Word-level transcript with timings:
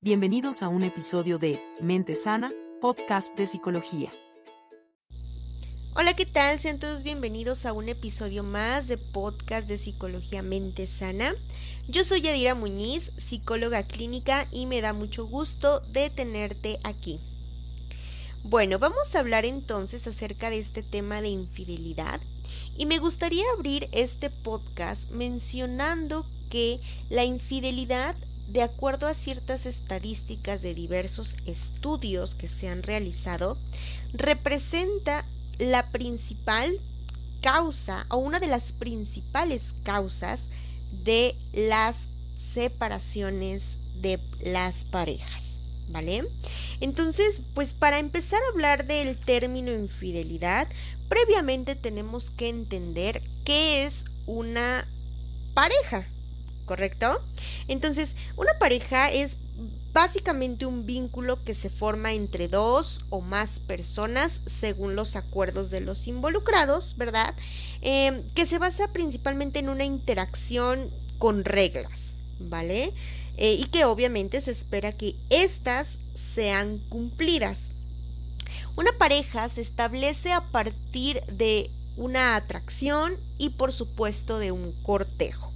Bienvenidos 0.00 0.62
a 0.62 0.68
un 0.68 0.84
episodio 0.84 1.40
de 1.40 1.60
Mente 1.80 2.14
Sana, 2.14 2.52
podcast 2.80 3.36
de 3.36 3.48
psicología. 3.48 4.12
Hola, 5.96 6.14
¿qué 6.14 6.24
tal? 6.24 6.60
Sean 6.60 6.78
todos 6.78 7.02
bienvenidos 7.02 7.66
a 7.66 7.72
un 7.72 7.88
episodio 7.88 8.44
más 8.44 8.86
de 8.86 8.96
podcast 8.96 9.66
de 9.66 9.76
psicología 9.76 10.40
Mente 10.40 10.86
Sana. 10.86 11.34
Yo 11.88 12.04
soy 12.04 12.20
Yadira 12.20 12.54
Muñiz, 12.54 13.10
psicóloga 13.16 13.82
clínica 13.82 14.46
y 14.52 14.66
me 14.66 14.80
da 14.80 14.92
mucho 14.92 15.26
gusto 15.26 15.80
de 15.80 16.10
tenerte 16.10 16.78
aquí. 16.84 17.18
Bueno, 18.44 18.78
vamos 18.78 19.16
a 19.16 19.18
hablar 19.18 19.44
entonces 19.46 20.06
acerca 20.06 20.48
de 20.48 20.60
este 20.60 20.84
tema 20.84 21.20
de 21.20 21.30
infidelidad 21.30 22.20
y 22.76 22.86
me 22.86 23.00
gustaría 23.00 23.42
abrir 23.52 23.88
este 23.90 24.30
podcast 24.30 25.10
mencionando 25.10 26.24
que 26.50 26.78
la 27.10 27.24
infidelidad 27.24 28.14
de 28.48 28.62
acuerdo 28.62 29.06
a 29.06 29.14
ciertas 29.14 29.66
estadísticas 29.66 30.62
de 30.62 30.74
diversos 30.74 31.36
estudios 31.46 32.34
que 32.34 32.48
se 32.48 32.68
han 32.68 32.82
realizado, 32.82 33.58
representa 34.12 35.24
la 35.58 35.90
principal 35.90 36.80
causa 37.42 38.06
o 38.08 38.16
una 38.16 38.40
de 38.40 38.46
las 38.46 38.72
principales 38.72 39.74
causas 39.82 40.46
de 41.04 41.36
las 41.52 42.06
separaciones 42.36 43.76
de 44.00 44.18
las 44.40 44.84
parejas, 44.84 45.58
¿vale? 45.88 46.26
Entonces, 46.80 47.40
pues 47.54 47.72
para 47.72 47.98
empezar 47.98 48.40
a 48.42 48.52
hablar 48.52 48.86
del 48.86 49.16
término 49.16 49.72
infidelidad, 49.72 50.68
previamente 51.08 51.74
tenemos 51.74 52.30
que 52.30 52.48
entender 52.48 53.22
qué 53.44 53.86
es 53.86 54.04
una 54.26 54.86
pareja, 55.54 56.06
¿correcto? 56.68 57.18
Entonces, 57.66 58.14
una 58.36 58.52
pareja 58.60 59.10
es 59.10 59.36
básicamente 59.92 60.66
un 60.66 60.86
vínculo 60.86 61.42
que 61.42 61.54
se 61.54 61.70
forma 61.70 62.12
entre 62.12 62.46
dos 62.46 63.00
o 63.10 63.20
más 63.20 63.58
personas 63.58 64.42
según 64.46 64.94
los 64.94 65.16
acuerdos 65.16 65.70
de 65.70 65.80
los 65.80 66.06
involucrados, 66.06 66.94
¿verdad? 66.96 67.34
Em, 67.80 68.22
que 68.34 68.46
se 68.46 68.58
basa 68.58 68.92
principalmente 68.92 69.58
en 69.58 69.70
una 69.70 69.84
interacción 69.84 70.90
con 71.18 71.44
reglas, 71.44 72.12
¿vale? 72.38 72.92
Eh, 73.38 73.54
y 73.54 73.64
que 73.64 73.86
obviamente 73.86 74.40
se 74.40 74.50
espera 74.50 74.92
que 74.92 75.16
éstas 75.30 75.98
sean 76.34 76.78
cumplidas. 76.90 77.70
Una 78.76 78.92
pareja 78.92 79.48
se 79.48 79.62
establece 79.62 80.32
a 80.32 80.42
partir 80.42 81.22
de 81.24 81.70
una 81.96 82.36
atracción 82.36 83.14
y 83.38 83.50
por 83.50 83.72
supuesto 83.72 84.38
de 84.38 84.52
un 84.52 84.72
cortejo. 84.82 85.47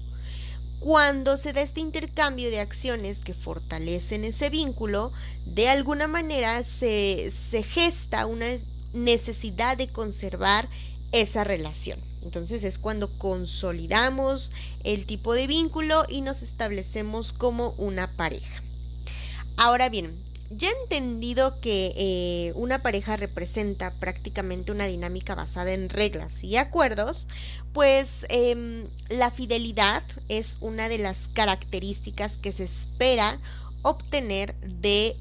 Cuando 0.83 1.37
se 1.37 1.53
da 1.53 1.61
este 1.63 1.79
intercambio 1.79 2.51
de 2.51 2.59
acciones 2.59 3.21
que 3.21 3.35
fortalecen 3.35 4.25
ese 4.25 4.51
vínculo, 4.51 5.13
de 5.47 5.69
alguna 5.69 6.09
manera 6.09 6.65
se, 6.65 7.31
gesta 7.73 8.27
una 8.27 8.47
necesidad 8.93 9.77
de 9.77 9.87
conservar 9.87 10.69
esa 11.13 11.45
relación. 11.45 12.01
Entonces 12.25 12.65
es 12.65 12.79
cuando 12.79 13.17
consolidamos 13.17 14.51
el 14.83 15.07
tipo 15.07 15.35
de 15.35 15.47
vínculo 15.47 16.05
y 16.09 16.21
nos 16.21 16.43
establecemos 16.43 17.33
como 17.33 17.77
una 17.79 18.09
pareja. 18.09 18.61
Ahora 19.57 19.89
bien, 19.89 20.13
ya 20.57 20.69
he 20.69 20.83
entendido 20.83 21.61
que 21.61 21.93
eh, 21.97 22.53
una 22.55 22.83
pareja 22.83 23.17
representa 23.17 23.91
prácticamente 23.91 24.73
una 24.73 24.87
dinámica 24.87 25.35
basada 25.35 25.73
en 25.73 25.89
reglas 25.89 26.43
y 26.45 26.57
acuerdos, 26.57 27.27
pues 27.73 28.27
em, 28.29 28.87
la 29.09 29.31
fidelidad 29.31 30.03
es 30.29 30.59
una 30.61 30.89
de 30.89 30.99
las 30.99 31.29
características 31.33 32.37
que 32.39 32.53
se 32.53 32.65
espera 32.65 33.39
obtener 33.83 34.55
de 34.57 35.17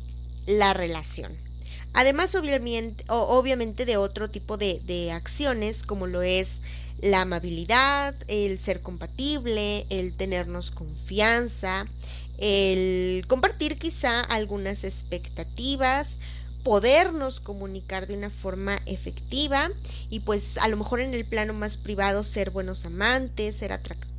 la 0.45 0.73
relación. 0.73 1.50
Además, 1.93 2.35
obviamente, 2.35 3.03
obviamente 3.07 3.85
de 3.85 3.97
otro 3.97 4.29
tipo 4.29 4.57
de, 4.57 4.81
de 4.85 5.11
acciones 5.11 5.83
como 5.83 6.07
lo 6.07 6.21
es 6.21 6.61
la 7.01 7.21
amabilidad, 7.21 8.15
el 8.27 8.59
ser 8.59 8.81
compatible, 8.81 9.85
el 9.89 10.13
tenernos 10.13 10.71
confianza, 10.71 11.87
el 12.37 13.25
compartir 13.27 13.77
quizá 13.77 14.21
algunas 14.21 14.83
expectativas, 14.83 16.17
podernos 16.63 17.39
comunicar 17.39 18.07
de 18.07 18.13
una 18.13 18.29
forma 18.29 18.79
efectiva 18.85 19.69
y 20.09 20.19
pues 20.19 20.57
a 20.57 20.67
lo 20.67 20.77
mejor 20.77 21.01
en 21.01 21.13
el 21.13 21.25
plano 21.25 21.53
más 21.53 21.77
privado 21.77 22.23
ser 22.23 22.51
buenos 22.51 22.85
amantes, 22.85 23.55
ser 23.57 23.73
atractivos 23.73 24.10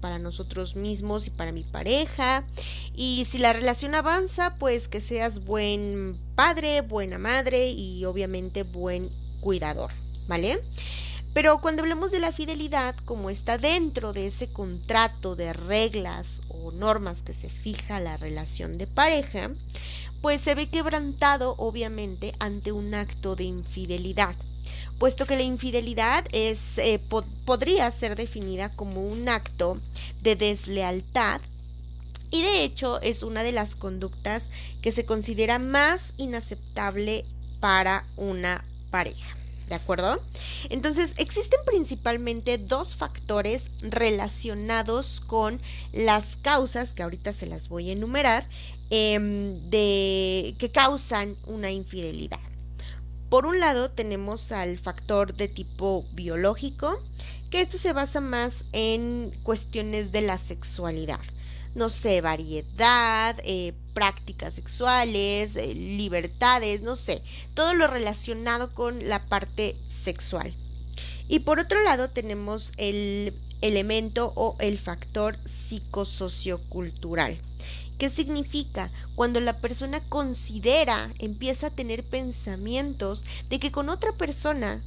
para 0.00 0.18
nosotros 0.18 0.76
mismos 0.76 1.26
y 1.26 1.30
para 1.30 1.52
mi 1.52 1.62
pareja 1.62 2.44
y 2.94 3.26
si 3.30 3.38
la 3.38 3.52
relación 3.52 3.94
avanza 3.94 4.56
pues 4.58 4.88
que 4.88 5.00
seas 5.00 5.44
buen 5.44 6.16
padre, 6.34 6.80
buena 6.80 7.18
madre 7.18 7.68
y 7.70 8.04
obviamente 8.06 8.62
buen 8.62 9.10
cuidador, 9.40 9.90
¿vale? 10.26 10.58
Pero 11.34 11.60
cuando 11.60 11.82
hablamos 11.82 12.10
de 12.10 12.18
la 12.18 12.32
fidelidad, 12.32 12.96
como 13.04 13.28
está 13.28 13.58
dentro 13.58 14.14
de 14.14 14.26
ese 14.26 14.48
contrato 14.48 15.36
de 15.36 15.52
reglas 15.52 16.40
o 16.48 16.72
normas 16.72 17.20
que 17.20 17.34
se 17.34 17.50
fija 17.50 18.00
la 18.00 18.16
relación 18.16 18.78
de 18.78 18.86
pareja, 18.86 19.50
pues 20.22 20.40
se 20.40 20.54
ve 20.54 20.68
quebrantado 20.68 21.54
obviamente 21.58 22.34
ante 22.38 22.72
un 22.72 22.94
acto 22.94 23.36
de 23.36 23.44
infidelidad, 23.44 24.34
puesto 24.98 25.26
que 25.26 25.36
la 25.36 25.42
infidelidad 25.42 26.26
es, 26.32 26.78
eh, 26.78 27.00
podría 27.44 27.90
ser 27.90 28.16
definida 28.16 28.70
como 28.70 29.06
un 29.06 29.28
acto 29.28 29.78
de 30.22 30.36
deslealtad 30.36 31.40
y 32.30 32.42
de 32.42 32.64
hecho 32.64 33.00
es 33.00 33.22
una 33.22 33.42
de 33.42 33.52
las 33.52 33.76
conductas 33.76 34.48
que 34.82 34.92
se 34.92 35.04
considera 35.04 35.58
más 35.58 36.12
inaceptable 36.16 37.24
para 37.60 38.04
una 38.16 38.64
pareja. 38.90 39.36
¿De 39.68 39.74
acuerdo? 39.74 40.22
Entonces, 40.70 41.12
existen 41.16 41.58
principalmente 41.66 42.56
dos 42.56 42.94
factores 42.94 43.68
relacionados 43.80 45.20
con 45.26 45.60
las 45.92 46.36
causas, 46.36 46.92
que 46.92 47.02
ahorita 47.02 47.32
se 47.32 47.46
las 47.46 47.68
voy 47.68 47.90
a 47.90 47.94
enumerar, 47.94 48.46
em, 48.90 49.58
de, 49.68 50.54
que 50.58 50.70
causan 50.70 51.34
una 51.46 51.72
infidelidad. 51.72 52.38
Por 53.28 53.46
un 53.46 53.60
lado, 53.60 53.90
tenemos 53.90 54.52
al 54.52 54.78
factor 54.78 55.34
de 55.34 55.48
tipo 55.48 56.04
biológico, 56.12 57.00
que 57.50 57.60
esto 57.60 57.78
se 57.78 57.92
basa 57.92 58.20
más 58.20 58.64
en 58.72 59.32
cuestiones 59.42 60.12
de 60.12 60.22
la 60.22 60.38
sexualidad 60.38 61.20
no 61.76 61.90
sé, 61.90 62.22
variedad, 62.22 63.36
eh, 63.44 63.74
prácticas 63.92 64.54
sexuales, 64.54 65.56
eh, 65.56 65.74
libertades, 65.74 66.80
no 66.80 66.96
sé, 66.96 67.22
todo 67.54 67.74
lo 67.74 67.86
relacionado 67.86 68.72
con 68.74 69.06
la 69.08 69.22
parte 69.26 69.76
sexual. 69.86 70.54
Y 71.28 71.40
por 71.40 71.60
otro 71.60 71.82
lado 71.82 72.08
tenemos 72.08 72.72
el 72.78 73.34
elemento 73.60 74.32
o 74.36 74.56
el 74.58 74.78
factor 74.78 75.36
psicosociocultural. 75.44 77.38
¿Qué 77.98 78.10
significa? 78.10 78.90
Cuando 79.14 79.40
la 79.40 79.56
persona 79.56 80.00
considera, 80.00 81.14
empieza 81.18 81.68
a 81.68 81.70
tener 81.70 82.04
pensamientos 82.04 83.24
de 83.48 83.58
que 83.58 83.72
con 83.72 83.88
otra 83.88 84.12
persona 84.12 84.82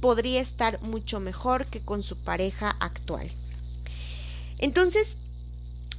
podría 0.00 0.40
estar 0.40 0.80
mucho 0.80 1.18
mejor 1.18 1.66
que 1.66 1.80
con 1.80 2.02
su 2.02 2.16
pareja 2.16 2.76
actual. 2.78 3.30
Entonces, 4.58 5.16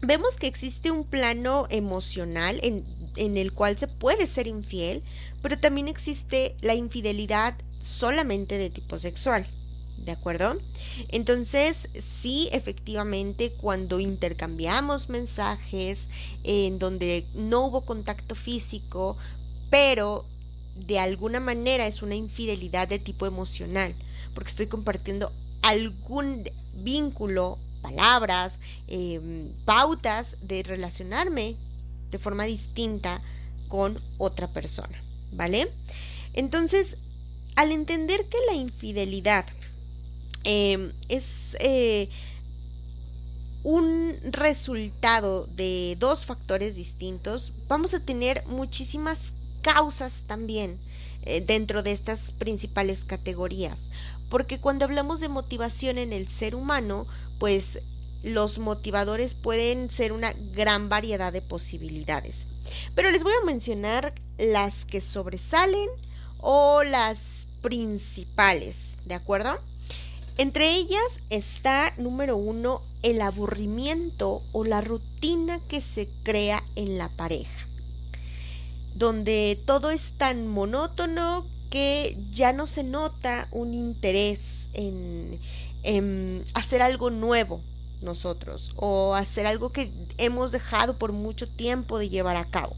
vemos 0.02 0.36
que 0.38 0.48
existe 0.48 0.90
un 0.90 1.04
plano 1.04 1.68
emocional 1.70 2.60
en, 2.64 2.86
en, 3.18 3.38
el 3.38 3.52
cual 3.52 3.78
se 3.78 3.88
puede 3.88 4.26
ser 4.26 4.48
infiel, 4.48 5.04
pero 5.42 5.60
también 5.60 5.88
existe 5.88 6.56
la 6.62 6.76
infidelidad 6.76 7.56
solamente 7.82 8.58
de 8.58 8.70
tipo 8.70 9.00
sexual. 9.00 9.46
¿De 10.06 10.12
acuerdo? 10.12 10.58
Entonces, 11.10 11.90
sí, 12.00 12.50
efectivamente, 12.52 13.52
cuando 13.52 14.00
intercambiamos 14.00 15.10
mensajes 15.10 16.10
en 16.44 16.80
donde 16.80 17.26
no 17.36 17.66
hubo 17.66 17.82
contacto 17.82 18.34
físico, 18.34 19.16
pero 19.70 20.26
de 20.76 20.98
alguna 20.98 21.40
manera 21.40 21.86
es 21.86 22.02
una 22.02 22.16
infidelidad 22.16 22.88
de 22.88 22.98
tipo 22.98 23.28
emocional, 23.28 23.94
porque 24.34 24.50
estoy 24.50 24.68
compartiendo 24.68 25.32
algún 25.62 26.50
vínculo 26.74 27.60
palabras, 27.82 28.60
em, 28.88 29.50
pautas 29.66 30.38
de 30.42 30.64
relacionarme 30.64 31.56
de 32.12 32.20
forma 32.20 32.46
distinta 32.46 33.22
con 33.68 34.00
otra 34.18 34.48
persona, 34.48 35.02
¿vale? 35.32 35.72
Entonces, 36.34 36.98
al 37.56 37.72
entender 37.72 38.26
que 38.26 38.38
la 38.48 38.54
infidelidad 38.54 39.46
em, 40.44 40.92
es 41.10 41.56
eh, 41.60 42.10
un 43.64 44.16
resultado 44.24 45.46
de 45.48 45.96
dos 46.00 46.26
factores 46.26 46.76
distintos, 46.76 47.54
vamos 47.68 47.94
a 47.94 48.00
tener 48.00 48.44
muchísimas 48.48 49.32
causas 49.62 50.22
también 50.28 50.80
eh, 51.24 51.42
dentro 51.42 51.84
de 51.84 51.92
estas 51.92 52.32
principales 52.32 53.04
categorías. 53.04 53.90
Porque 54.30 54.60
cuando 54.60 54.86
hablamos 54.86 55.20
de 55.20 55.30
motivación 55.30 55.98
en 55.98 56.14
el 56.14 56.28
ser 56.30 56.56
humano, 56.56 57.06
pues 57.38 57.80
los 58.24 58.60
motivadores 58.60 59.34
pueden 59.34 59.90
ser 59.90 60.12
una 60.12 60.34
gran 60.54 60.90
variedad 60.90 61.34
de 61.34 61.42
posibilidades. 61.42 62.46
Pero 62.96 63.12
les 63.12 63.24
voy 63.24 63.34
a 63.34 63.46
mencionar 63.46 64.14
las 64.38 64.86
que 64.86 65.02
sobresalen 65.02 65.90
o 66.40 66.84
las 66.84 67.46
principales, 67.62 68.96
¿de 69.06 69.16
acuerdo? 69.16 69.60
Entre 70.38 70.76
ellas 70.76 71.20
está, 71.30 71.94
número 71.98 72.38
uno, 72.38 72.82
el 73.04 73.22
aburrimiento 73.22 74.42
o 74.52 74.64
la 74.64 74.82
rutina 74.82 75.60
que 75.68 75.82
se 75.82 76.08
crea 76.24 76.64
en 76.76 76.98
la 76.98 77.10
pareja, 77.10 77.68
donde 78.96 79.60
todo 79.66 79.92
es 79.92 80.12
tan 80.18 80.48
monótono 80.48 81.46
que 81.70 82.18
ya 82.34 82.54
no 82.54 82.68
se 82.68 82.84
nota 82.84 83.48
un 83.52 83.74
interés 83.74 84.68
en, 84.74 85.40
en 85.84 86.44
hacer 86.54 86.82
algo 86.82 87.10
nuevo 87.10 87.62
nosotros 88.02 88.74
o 88.76 89.16
hacer 89.16 89.46
algo 89.46 89.72
que 89.72 89.92
hemos 90.18 90.52
dejado 90.52 90.98
por 90.98 91.12
mucho 91.12 91.48
tiempo 91.48 91.98
de 91.98 92.10
llevar 92.10 92.36
a 92.36 92.46
cabo. 92.46 92.76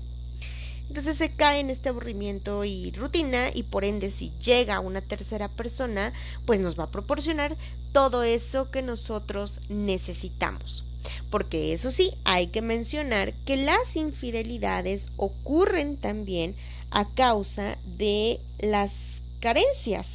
Entonces 0.87 1.17
se 1.17 1.31
cae 1.31 1.59
en 1.59 1.69
este 1.69 1.89
aburrimiento 1.89 2.63
y 2.65 2.91
rutina 2.91 3.49
y 3.53 3.63
por 3.63 3.83
ende 3.83 4.11
si 4.11 4.31
llega 4.43 4.79
una 4.79 5.01
tercera 5.01 5.47
persona, 5.47 6.13
pues 6.45 6.59
nos 6.59 6.79
va 6.79 6.85
a 6.85 6.91
proporcionar 6.91 7.55
todo 7.93 8.23
eso 8.23 8.69
que 8.69 8.81
nosotros 8.81 9.59
necesitamos. 9.69 10.83
Porque 11.29 11.73
eso 11.73 11.91
sí, 11.91 12.13
hay 12.23 12.47
que 12.47 12.61
mencionar 12.61 13.33
que 13.45 13.57
las 13.57 13.95
infidelidades 13.95 15.09
ocurren 15.17 15.97
también 15.97 16.55
a 16.91 17.05
causa 17.05 17.77
de 17.97 18.39
las 18.59 19.21
carencias, 19.39 20.07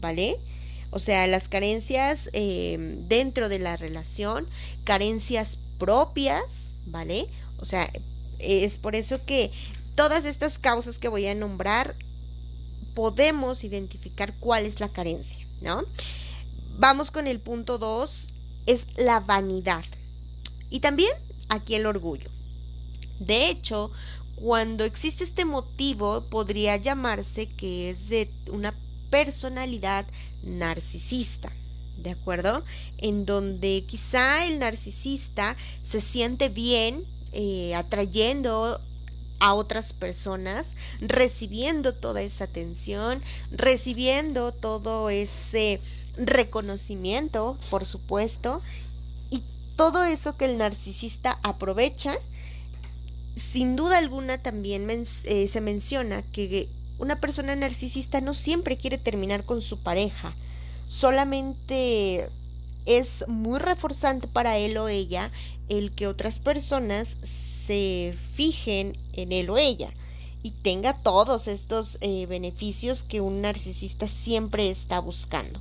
¿vale? 0.00 0.36
O 0.90 0.98
sea, 0.98 1.26
las 1.26 1.48
carencias 1.48 2.30
eh, 2.32 2.76
dentro 3.08 3.48
de 3.48 3.58
la 3.58 3.76
relación, 3.76 4.46
carencias 4.84 5.58
propias, 5.78 6.70
¿vale? 6.86 7.26
O 7.58 7.64
sea, 7.64 7.90
es 8.38 8.78
por 8.78 8.94
eso 8.94 9.24
que 9.24 9.50
todas 9.98 10.24
estas 10.26 10.60
causas 10.60 10.96
que 10.96 11.08
voy 11.08 11.26
a 11.26 11.34
nombrar 11.34 11.96
podemos 12.94 13.64
identificar 13.64 14.32
cuál 14.38 14.64
es 14.64 14.78
la 14.78 14.90
carencia, 14.90 15.44
¿no? 15.60 15.82
Vamos 16.78 17.10
con 17.10 17.26
el 17.26 17.40
punto 17.40 17.78
2, 17.78 18.28
es 18.66 18.86
la 18.96 19.18
vanidad. 19.18 19.84
Y 20.70 20.78
también 20.78 21.10
aquí 21.48 21.74
el 21.74 21.84
orgullo. 21.84 22.30
De 23.18 23.50
hecho, 23.50 23.90
cuando 24.36 24.84
existe 24.84 25.24
este 25.24 25.44
motivo, 25.44 26.20
podría 26.30 26.76
llamarse 26.76 27.48
que 27.48 27.90
es 27.90 28.08
de 28.08 28.30
una 28.52 28.74
personalidad 29.10 30.06
narcisista. 30.44 31.50
¿De 31.96 32.10
acuerdo? 32.10 32.62
En 32.98 33.26
donde 33.26 33.82
quizá 33.84 34.46
el 34.46 34.60
narcisista 34.60 35.56
se 35.82 36.00
siente 36.00 36.50
bien 36.50 37.02
eh, 37.32 37.74
atrayendo 37.74 38.80
a 39.40 39.54
otras 39.54 39.92
personas, 39.92 40.74
recibiendo 41.00 41.94
toda 41.94 42.22
esa 42.22 42.44
atención, 42.44 43.22
recibiendo 43.50 44.52
todo 44.52 45.10
ese 45.10 45.80
reconocimiento, 46.16 47.56
por 47.70 47.86
supuesto, 47.86 48.62
y 49.30 49.42
todo 49.76 50.04
eso 50.04 50.36
que 50.36 50.46
el 50.46 50.58
narcisista 50.58 51.38
aprovecha. 51.42 52.12
Sin 53.36 53.76
duda 53.76 53.98
alguna 53.98 54.38
también 54.38 54.88
eh, 55.24 55.48
se 55.48 55.60
menciona 55.60 56.22
que 56.22 56.68
una 56.98 57.20
persona 57.20 57.54
narcisista 57.54 58.20
no 58.20 58.34
siempre 58.34 58.76
quiere 58.76 58.98
terminar 58.98 59.44
con 59.44 59.62
su 59.62 59.78
pareja, 59.78 60.34
solamente 60.88 62.28
es 62.86 63.28
muy 63.28 63.58
reforzante 63.58 64.26
para 64.26 64.56
él 64.56 64.76
o 64.78 64.88
ella 64.88 65.30
el 65.68 65.92
que 65.92 66.06
otras 66.06 66.38
personas 66.38 67.16
se 67.68 68.16
fijen 68.34 68.96
en 69.12 69.30
él 69.30 69.50
o 69.50 69.58
ella 69.58 69.92
y 70.42 70.52
tenga 70.52 70.94
todos 70.94 71.48
estos 71.48 71.98
eh, 72.00 72.24
beneficios 72.24 73.02
que 73.02 73.20
un 73.20 73.42
narcisista 73.42 74.08
siempre 74.08 74.70
está 74.70 74.98
buscando. 75.00 75.60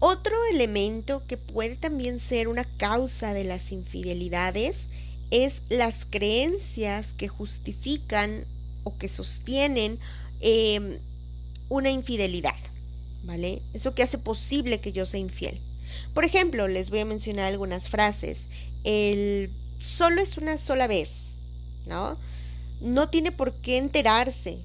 Otro 0.00 0.36
elemento 0.50 1.22
que 1.26 1.38
puede 1.38 1.76
también 1.76 2.20
ser 2.20 2.48
una 2.48 2.64
causa 2.64 3.32
de 3.32 3.44
las 3.44 3.72
infidelidades 3.72 4.86
es 5.30 5.62
las 5.70 6.04
creencias 6.10 7.14
que 7.14 7.28
justifican 7.28 8.44
o 8.84 8.98
que 8.98 9.08
sostienen 9.08 9.98
em, 10.40 10.98
una 11.70 11.90
infidelidad, 11.90 12.56
¿vale? 13.22 13.62
Eso 13.72 13.94
que 13.94 14.02
hace 14.02 14.18
posible 14.18 14.80
que 14.80 14.92
yo 14.92 15.06
sea 15.06 15.20
infiel. 15.20 15.58
Por 16.12 16.24
ejemplo, 16.26 16.68
les 16.68 16.90
voy 16.90 16.98
a 16.98 17.04
mencionar 17.06 17.46
algunas 17.46 17.88
frases. 17.88 18.46
El 18.84 19.50
solo 19.82 20.22
es 20.22 20.38
una 20.38 20.58
sola 20.58 20.86
vez, 20.86 21.10
¿no? 21.86 22.16
No 22.80 23.08
tiene 23.08 23.32
por 23.32 23.52
qué 23.54 23.76
enterarse. 23.76 24.58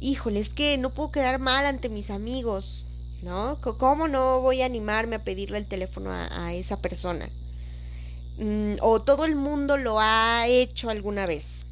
Híjole, 0.00 0.40
es 0.40 0.50
que 0.50 0.78
no 0.78 0.90
puedo 0.90 1.10
quedar 1.10 1.38
mal 1.38 1.66
ante 1.66 1.88
mis 1.88 2.10
amigos, 2.10 2.84
¿no? 3.22 3.58
¿Cómo 3.60 4.08
no 4.08 4.40
voy 4.40 4.62
a 4.62 4.66
animarme 4.66 5.16
a 5.16 5.24
pedirle 5.24 5.58
el 5.58 5.66
teléfono 5.66 6.10
a, 6.12 6.52
esa 6.54 6.78
persona? 6.78 7.30
Mm, 8.38 8.74
o 8.80 9.00
todo 9.00 9.24
el 9.24 9.34
mundo 9.34 9.76
lo 9.76 9.98
ha 9.98 10.46
hecho 10.46 10.90
alguna 10.90 11.26
vez. 11.26 11.62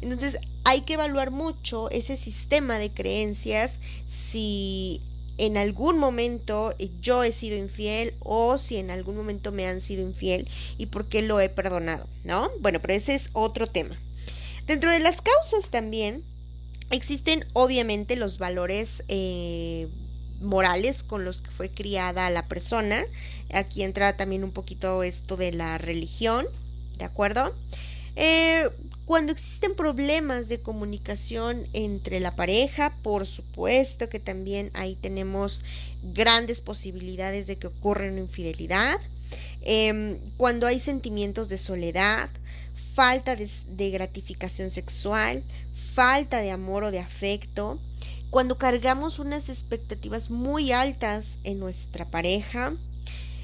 Entonces 0.00 0.38
hay 0.64 0.80
que 0.82 0.94
evaluar 0.94 1.30
mucho 1.30 1.90
ese 1.90 2.16
sistema 2.16 2.78
de 2.78 2.90
creencias 2.90 3.78
si 4.08 5.02
en 5.40 5.56
algún 5.56 5.96
momento 5.96 6.74
yo 7.00 7.24
he 7.24 7.32
sido 7.32 7.56
infiel 7.56 8.12
o 8.20 8.58
si 8.58 8.76
en 8.76 8.90
algún 8.90 9.16
momento 9.16 9.52
me 9.52 9.66
han 9.66 9.80
sido 9.80 10.02
infiel 10.02 10.46
y 10.76 10.86
por 10.86 11.06
qué 11.06 11.22
lo 11.22 11.40
he 11.40 11.48
perdonado, 11.48 12.06
¿no? 12.24 12.50
Bueno, 12.60 12.78
pero 12.80 12.92
ese 12.92 13.14
es 13.14 13.30
otro 13.32 13.66
tema. 13.66 13.96
Dentro 14.66 14.90
de 14.90 15.00
las 15.00 15.22
causas 15.22 15.70
también 15.70 16.22
existen 16.90 17.46
obviamente 17.54 18.16
los 18.16 18.36
valores 18.36 19.02
eh, 19.08 19.88
morales 20.42 21.02
con 21.02 21.24
los 21.24 21.40
que 21.40 21.50
fue 21.50 21.70
criada 21.70 22.28
la 22.28 22.46
persona. 22.46 23.06
Aquí 23.50 23.82
entra 23.82 24.18
también 24.18 24.44
un 24.44 24.52
poquito 24.52 25.02
esto 25.02 25.38
de 25.38 25.52
la 25.52 25.78
religión, 25.78 26.44
¿de 26.98 27.06
acuerdo? 27.06 27.54
Eh, 28.14 28.68
cuando 29.10 29.32
existen 29.32 29.74
problemas 29.74 30.46
de 30.46 30.60
comunicación 30.60 31.66
entre 31.72 32.20
la 32.20 32.36
pareja, 32.36 32.94
por 33.02 33.26
supuesto 33.26 34.08
que 34.08 34.20
también 34.20 34.70
ahí 34.72 34.94
tenemos 34.94 35.62
grandes 36.14 36.60
posibilidades 36.60 37.48
de 37.48 37.56
que 37.56 37.66
ocurra 37.66 38.06
una 38.06 38.20
infidelidad. 38.20 39.00
Em, 39.62 40.18
cuando 40.36 40.68
hay 40.68 40.78
sentimientos 40.78 41.48
de 41.48 41.58
soledad, 41.58 42.30
falta 42.94 43.34
de, 43.34 43.90
gratificación 43.90 44.70
sexual, 44.70 45.42
falta 45.92 46.38
de 46.38 46.52
amor 46.52 46.84
o 46.84 46.92
de 46.92 47.00
afecto, 47.00 47.80
cuando 48.30 48.58
cargamos 48.58 49.18
unas 49.18 49.48
expectativas 49.48 50.30
muy 50.30 50.70
altas 50.70 51.38
en 51.42 51.58
nuestra 51.58 52.04
pareja, 52.04 52.74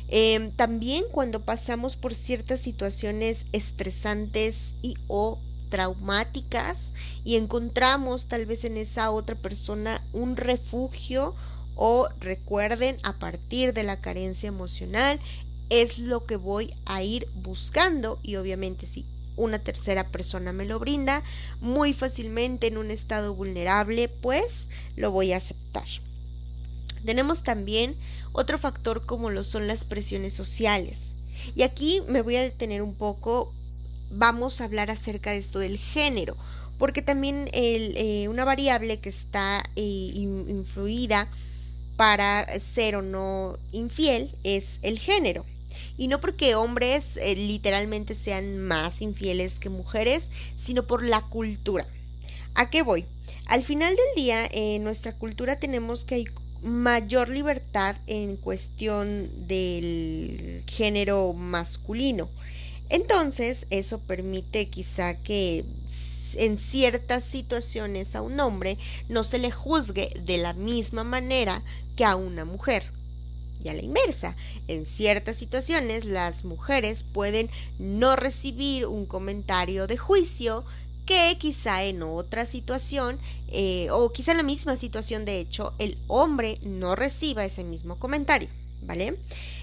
em, 0.07 0.53
también 0.53 1.07
cuando 1.11 1.45
pasamos 1.45 1.97
por 1.97 2.15
ciertas 2.15 2.61
situaciones 2.61 3.47
estresantes 3.51 4.73
y 4.81 4.95
o 5.09 5.41
traumáticas 5.69 6.93
y 7.25 7.37
encontramos 7.37 8.27
tal 8.27 8.47
vez 8.47 8.65
en 8.65 8.77
esa 8.77 9.11
otra 9.11 9.35
persona 9.35 10.03
un 10.13 10.37
refugio 10.37 11.35
o 11.75 12.09
recuerden 12.21 12.97
a 13.03 13.15
partir 13.15 13.73
de 13.73 13.83
la 13.83 14.01
carencia 14.01 14.49
emocional 14.49 15.21
es 15.69 15.99
lo 15.99 16.25
que 16.25 16.37
voy 16.37 16.75
a 16.85 17.03
ir 17.03 17.29
buscando 17.35 18.19
y 18.23 18.37
obviamente 18.37 18.87
si 18.87 19.05
una 19.37 19.59
tercera 19.59 20.09
persona 20.09 20.53
me 20.53 20.65
lo 20.65 20.79
brinda 20.79 21.23
muy 21.61 21.93
fácilmente 21.93 22.69
en 22.69 22.79
un 22.79 22.91
estado 22.91 23.35
vulnerable 23.35 24.09
pues 24.09 24.67
lo 24.97 25.11
voy 25.11 25.33
a 25.33 25.39
aceptar. 25.39 25.87
Tenemos 27.05 27.43
también 27.43 27.95
otro 28.33 28.59
factor 28.59 29.07
como 29.07 29.31
lo 29.31 29.45
son 29.45 29.67
las 29.67 29.85
presiones 29.85 30.35
sociales. 30.35 31.15
Y 31.55 31.63
aquí 31.63 32.03
me 32.09 32.23
voy 32.23 32.37
a 32.37 32.43
detener 32.43 32.83
un 32.83 32.95
poco 32.95 33.53
vamos 34.11 34.61
a 34.61 34.65
hablar 34.65 34.91
acerca 34.91 35.31
de 35.33 35.39
esto 35.39 35.59
del 35.59 35.79
género, 35.79 36.37
porque 36.79 37.03
también 37.03 37.49
eh, 37.53 38.27
una 38.29 38.45
variable 38.45 38.99
que 38.99 39.09
está 39.09 39.65
eh, 39.77 39.83
influida 39.83 41.29
para 41.97 42.61
ser 42.61 42.97
o 42.97 43.03
no 43.03 43.59
infiel 43.73 44.31
es 44.45 44.79
el 44.83 44.99
género. 44.99 45.45
Y 45.99 46.09
no 46.09 46.21
porque 46.21 46.55
hombres 46.55 47.17
eh, 47.17 47.35
literalmente 47.35 48.15
sean 48.15 48.59
más 48.59 49.01
infieles 49.01 49.59
que 49.59 49.69
mujeres, 49.69 50.31
sino 50.57 50.87
por 50.87 51.03
la 51.03 51.23
cultura. 51.23 51.87
¿A 52.55 52.71
qué 52.71 52.83
voy? 52.83 53.05
Al 53.47 53.65
final 53.65 53.95
del 53.95 54.25
día, 54.25 54.47
en 54.51 54.83
nuestra 54.85 55.13
cultura 55.13 55.57
tenemos 55.57 56.05
que 56.05 56.17
hay 56.17 56.25
mayor 56.63 57.29
libertad 57.29 57.97
en 58.07 58.37
cuestión 58.37 59.31
del 59.47 60.63
género 60.67 61.33
masculino. 61.33 62.29
Entonces, 62.89 63.67
eso 63.71 63.99
permite 63.99 64.69
quizá 64.69 65.15
que 65.15 65.65
en 66.35 66.59
ciertas 66.59 67.25
situaciones 67.25 68.15
a 68.15 68.23
un 68.23 68.39
hombre 68.41 68.79
no 69.09 69.25
se 69.25 69.39
le 69.39 69.51
juzgue 69.51 70.11
de 70.25 70.39
la 70.39 70.53
misma 70.53 71.05
manera 71.05 71.63
que 71.97 72.05
a 72.05 72.17
una 72.17 72.45
mujer. 72.45 72.95
y 73.65 73.69
a 73.69 73.75
la 73.75 73.83
inversa. 73.83 74.37
En 74.69 74.87
ciertas 74.87 75.37
situaciones 75.37 76.05
las 76.05 76.45
mujeres 76.45 77.03
pueden 77.03 77.51
no 77.79 78.15
recibir 78.15 78.87
un 78.87 79.07
comentario 79.07 79.87
de 79.87 79.97
juicio 79.97 80.65
que 81.07 81.37
quizá 81.39 81.85
en 81.85 82.03
otra 82.03 82.47
situación 82.47 83.19
eh, 83.49 83.89
o 83.91 84.13
quizá 84.13 84.33
en 84.33 84.37
la 84.39 84.43
misma 84.43 84.77
situación 84.77 85.25
de 85.25 85.41
hecho 85.41 85.73
el 85.79 85.97
hombre 86.07 86.59
no 86.63 86.95
reciba 86.97 87.45
ese 87.45 87.65
mismo 87.65 87.99
comentario, 87.99 88.49
¿vale? 88.83 89.17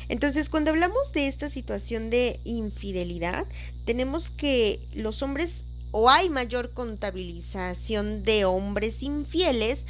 Entonces 0.09 0.49
cuando 0.49 0.71
hablamos 0.71 1.11
de 1.13 1.27
esta 1.27 1.49
situación 1.49 2.09
de 2.09 2.39
infidelidad 2.43 3.45
tenemos 3.85 4.29
que 4.29 4.79
los 4.93 5.21
hombres 5.21 5.63
o 5.91 6.09
hay 6.09 6.29
mayor 6.29 6.71
contabilización 6.71 8.23
de 8.23 8.45
hombres 8.45 9.03
infieles 9.03 9.85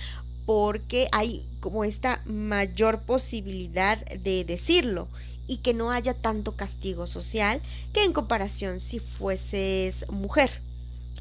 porque 0.46 1.08
hay 1.12 1.46
como 1.60 1.86
esta 1.86 2.22
mayor 2.26 3.02
posibilidad 3.04 3.98
de 4.06 4.44
decirlo 4.44 5.08
y 5.48 5.58
que 5.58 5.74
no 5.74 5.92
haya 5.92 6.14
tanto 6.14 6.56
castigo 6.56 7.08
social 7.08 7.62
que 7.94 8.04
en 8.04 8.14
comparación 8.14 8.80
si 8.80 9.00
fueses 9.00 10.06
mujer. 10.10 10.62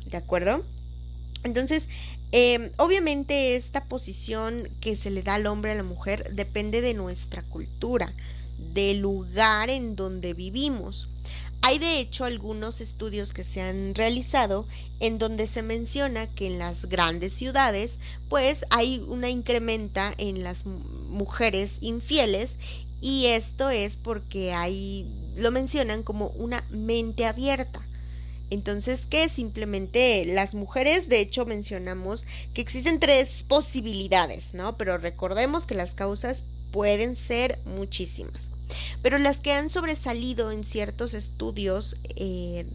¿De 0.07 0.17
acuerdo? 0.17 0.65
Entonces, 1.45 1.85
em, 2.33 2.71
obviamente 2.77 3.57
esta 3.57 3.85
posición 3.85 4.69
que 4.81 4.97
se 4.97 5.11
le 5.11 5.23
da 5.23 5.35
al 5.35 5.47
hombre 5.47 5.73
a 5.73 5.77
la 5.77 5.83
mujer 5.83 6.35
depende 6.35 6.81
de 6.81 6.95
nuestra 6.95 7.43
cultura, 7.43 8.13
del 8.73 9.01
lugar 9.01 9.71
en 9.71 9.97
donde 9.97 10.35
vivimos. 10.35 11.09
Hay 11.65 11.79
de 11.79 12.01
hecho 12.01 12.25
algunos 12.25 12.81
estudios 12.81 13.33
que 13.33 13.45
se 13.45 13.63
han 13.63 13.95
realizado 13.95 14.67
en 14.99 15.19
donde 15.19 15.47
se 15.47 15.63
menciona 15.63 16.27
que 16.27 16.49
en 16.49 16.59
las 16.59 16.87
grandes 16.87 17.33
ciudades 17.35 17.99
pues 18.29 18.65
hay 18.71 19.05
una 19.07 19.31
incrementa 19.31 20.13
en 20.19 20.43
las 20.43 20.67
mujeres 20.67 21.79
infieles 21.81 22.59
y 23.01 23.27
esto 23.27 23.71
es 23.71 23.97
porque 23.97 24.53
hay 24.53 25.07
lo 25.37 25.51
mencionan 25.51 26.03
como 26.03 26.29
una 26.29 26.65
mente 26.71 27.27
abierta. 27.27 27.85
Entonces, 28.51 29.07
que 29.07 29.31
simplemente 29.31 30.27
las 30.27 30.55
mujeres, 30.55 31.09
de 31.09 31.21
hecho, 31.21 31.47
mencionamos 31.47 32.27
que 32.53 32.61
existen 32.61 33.01
tres 33.01 33.45
posibilidades, 33.49 34.53
¿no? 34.53 34.77
Pero 34.77 34.99
recordemos 34.99 35.65
que 35.65 35.75
las 35.75 35.95
causas 35.95 36.43
pueden 36.73 37.15
ser 37.15 37.59
muchísimas. 37.65 38.51
Pero 39.03 39.19
las 39.19 39.41
que 39.41 39.53
han 39.53 39.69
sobresalido 39.69 40.51
en 40.51 40.65
ciertos 40.65 41.15
estudios 41.15 41.97
eh, 42.17 42.67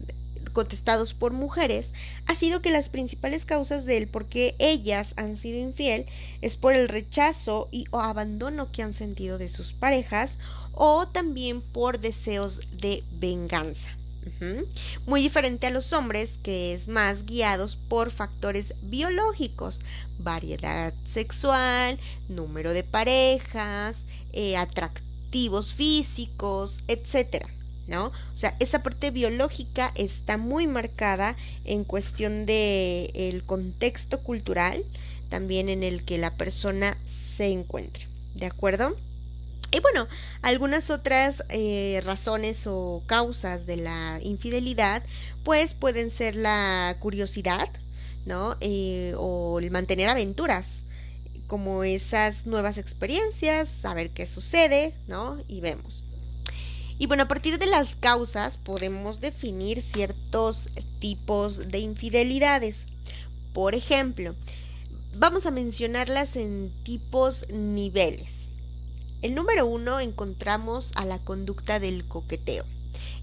contestados 0.52 1.14
por 1.14 1.32
mujeres 1.32 1.92
ha 2.26 2.34
sido 2.34 2.62
que 2.62 2.70
las 2.70 2.88
principales 2.88 3.44
causas 3.44 3.84
del 3.84 4.08
por 4.08 4.26
qué 4.26 4.54
ellas 4.58 5.14
han 5.16 5.36
sido 5.36 5.58
infiel 5.58 6.06
es 6.40 6.56
por 6.56 6.74
el 6.74 6.88
rechazo 6.88 7.68
y 7.70 7.86
o 7.90 8.00
abandono 8.00 8.70
que 8.72 8.82
han 8.82 8.94
sentido 8.94 9.38
de 9.38 9.50
sus 9.50 9.72
parejas 9.72 10.38
o 10.72 11.08
también 11.08 11.60
por 11.60 12.00
deseos 12.00 12.60
de 12.72 13.02
venganza. 13.12 13.97
Muy 15.06 15.22
diferente 15.22 15.66
a 15.66 15.70
los 15.70 15.92
hombres, 15.92 16.38
que 16.42 16.74
es 16.74 16.88
más 16.88 17.26
guiados 17.26 17.76
por 17.76 18.10
factores 18.10 18.74
biológicos, 18.82 19.80
variedad 20.18 20.92
sexual, 21.04 21.98
número 22.28 22.72
de 22.72 22.82
parejas, 22.84 24.04
eh, 24.32 24.56
físicos, 25.74 26.80
etcétera. 26.88 27.48
¿No? 27.86 28.06
O 28.08 28.36
sea, 28.36 28.54
esa 28.60 28.82
parte 28.82 29.10
biológica 29.10 29.92
está 29.94 30.36
muy 30.36 30.66
marcada 30.66 31.36
en 31.64 31.84
cuestión 31.84 32.44
de 32.44 33.10
el 33.14 33.42
contexto 33.44 34.20
cultural, 34.20 34.84
también 35.30 35.70
en 35.70 35.82
el 35.82 36.04
que 36.04 36.18
la 36.18 36.34
persona 36.34 36.98
se 37.06 37.50
encuentra. 37.50 38.04
¿De 38.34 38.44
acuerdo? 38.44 38.94
Y 39.70 39.80
bueno, 39.80 40.08
algunas 40.40 40.88
otras 40.88 41.44
eh, 41.50 42.00
razones 42.04 42.66
o 42.66 43.02
causas 43.06 43.66
de 43.66 43.76
la 43.76 44.18
infidelidad, 44.22 45.02
pues 45.44 45.74
pueden 45.74 46.10
ser 46.10 46.36
la 46.36 46.96
curiosidad, 47.00 47.68
¿no? 48.24 48.56
Eh, 48.60 49.12
o 49.18 49.58
el 49.58 49.70
mantener 49.70 50.08
aventuras, 50.08 50.84
como 51.46 51.84
esas 51.84 52.46
nuevas 52.46 52.78
experiencias, 52.78 53.68
saber 53.68 54.10
qué 54.10 54.26
sucede, 54.26 54.94
¿no? 55.06 55.38
Y 55.48 55.60
vemos. 55.60 56.02
Y 56.98 57.06
bueno, 57.06 57.24
a 57.24 57.28
partir 57.28 57.58
de 57.58 57.66
las 57.66 57.94
causas 57.94 58.56
podemos 58.56 59.20
definir 59.20 59.82
ciertos 59.82 60.64
tipos 60.98 61.68
de 61.68 61.78
infidelidades. 61.78 62.86
Por 63.52 63.74
ejemplo, 63.74 64.34
vamos 65.14 65.46
a 65.46 65.50
mencionarlas 65.50 66.36
en 66.36 66.72
tipos 66.84 67.48
niveles. 67.50 68.37
El 69.22 69.34
número 69.34 69.66
uno 69.66 70.00
encontramos 70.00 70.92
a 70.94 71.04
la 71.04 71.18
conducta 71.18 71.80
del 71.80 72.04
coqueteo 72.04 72.64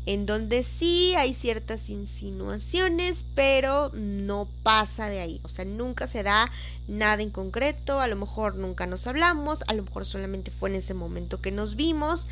en 0.05 0.25
donde 0.25 0.63
sí 0.63 1.15
hay 1.17 1.33
ciertas 1.33 1.89
insinuaciones, 1.89 3.25
pero 3.33 3.91
no 3.93 4.47
pasa 4.63 5.09
de 5.09 5.19
ahí, 5.19 5.41
o 5.43 5.49
sea, 5.49 5.65
nunca 5.65 6.07
se 6.07 6.21
da 6.21 6.51
nada 6.87 7.23
en 7.23 7.31
concreto, 7.31 7.99
a 7.99 8.07
lo 8.07 8.15
mejor 8.15 8.55
nunca 8.55 8.85
nos 8.85 9.07
hablamos, 9.07 9.63
a 9.67 9.73
lo 9.73 9.83
mejor 9.83 10.05
solamente 10.05 10.51
fue 10.51 10.69
en 10.69 10.75
ese 10.75 10.93
momento 10.93 11.41
que 11.41 11.51
nos 11.51 11.75
vimos, 11.75 12.27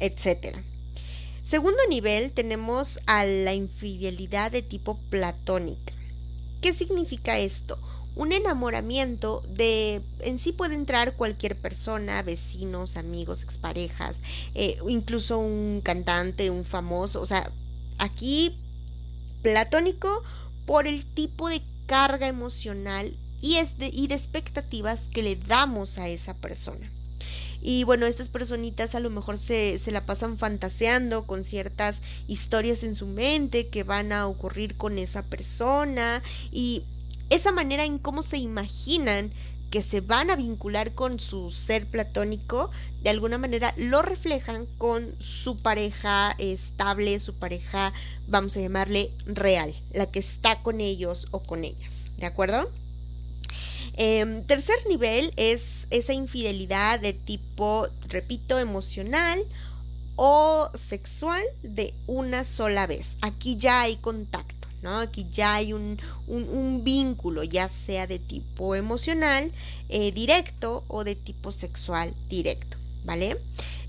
etcétera. 0.00 0.62
Segundo 1.44 1.78
nivel 1.88 2.30
tenemos 2.30 2.98
a 3.06 3.24
la 3.24 3.54
infidelidad 3.54 4.50
de 4.50 4.62
tipo 4.62 4.98
platónica. 5.10 5.92
¿Qué 6.60 6.74
significa 6.74 7.38
esto? 7.38 7.78
Un 8.18 8.32
enamoramiento 8.32 9.42
de 9.48 10.02
en 10.18 10.40
sí 10.40 10.50
puede 10.50 10.74
entrar 10.74 11.14
cualquier 11.14 11.56
persona, 11.56 12.20
vecinos, 12.22 12.96
amigos, 12.96 13.44
exparejas, 13.44 14.18
eh, 14.56 14.78
incluso 14.88 15.38
un 15.38 15.80
cantante, 15.84 16.50
un 16.50 16.64
famoso, 16.64 17.22
o 17.22 17.26
sea, 17.26 17.50
aquí 17.96 18.56
platónico 19.42 20.24
por 20.66 20.88
el 20.88 21.04
tipo 21.04 21.48
de 21.48 21.62
carga 21.86 22.26
emocional 22.26 23.14
y, 23.40 23.56
de, 23.78 23.88
y 23.92 24.12
expectativas 24.12 25.02
que 25.12 25.22
le 25.22 25.36
damos 25.36 25.96
a 25.96 26.08
esa 26.08 26.34
persona. 26.34 26.90
Y 27.62 27.84
bueno, 27.84 28.06
estas 28.06 28.28
personitas 28.28 28.96
a 28.96 29.00
lo 29.00 29.10
mejor 29.10 29.38
se, 29.38 29.78
se 29.78 29.92
la 29.92 30.06
pasan 30.06 30.38
fantaseando 30.38 31.24
con 31.24 31.44
ciertas 31.44 32.02
historias 32.26 32.82
en 32.82 32.96
su 32.96 33.06
mente 33.06 33.68
que 33.68 33.84
van 33.84 34.10
a 34.12 34.26
ocurrir 34.26 34.76
con 34.76 34.98
esa 34.98 35.22
persona 35.22 36.22
y 36.50 36.82
esa 37.30 37.52
manera 37.52 37.84
en 37.84 37.98
cómo 37.98 38.22
se 38.22 38.38
imaginan 38.38 39.30
que 39.70 39.82
se 39.82 40.00
van 40.00 40.30
a 40.30 40.36
vincular 40.36 40.92
con 40.92 41.20
su 41.20 41.50
ser 41.50 41.86
platónico, 41.86 42.70
de 43.02 43.10
alguna 43.10 43.38
manera 43.38 43.74
lo 43.76 44.02
reflejan 44.02 44.66
con 44.78 45.14
su 45.20 45.56
pareja 45.56 46.34
estable, 46.38 47.20
su 47.20 47.34
pareja, 47.34 47.92
vamos 48.26 48.56
a 48.56 48.60
llamarle 48.60 49.10
real, 49.26 49.74
la 49.92 50.06
que 50.06 50.20
está 50.20 50.62
con 50.62 50.80
ellos 50.80 51.28
o 51.30 51.40
con 51.40 51.64
ellas, 51.64 51.92
¿de 52.16 52.26
acuerdo? 52.26 52.70
Em, 54.00 54.44
tercer 54.44 54.76
nivel 54.88 55.32
es 55.36 55.86
esa 55.90 56.12
infidelidad 56.12 57.00
de 57.00 57.12
tipo, 57.12 57.88
repito, 58.08 58.58
emocional 58.58 59.44
o 60.16 60.70
sexual 60.74 61.42
de 61.62 61.94
una 62.06 62.44
sola 62.44 62.86
vez. 62.86 63.16
Aquí 63.20 63.56
ya 63.56 63.82
hay 63.82 63.96
contacto. 63.96 64.57
Aquí 64.84 65.26
ya 65.32 65.54
hay 65.54 65.72
un, 65.72 65.98
un, 66.26 66.84
vínculo, 66.84 67.42
ya 67.42 67.68
sea 67.68 68.06
de 68.06 68.18
tipo 68.18 68.74
emocional 68.74 69.50
eh, 69.88 70.12
directo 70.12 70.84
o 70.88 71.04
de 71.04 71.16
tipo 71.16 71.50
sexual 71.52 72.14
directo, 72.28 72.76
¿vale? 73.04 73.38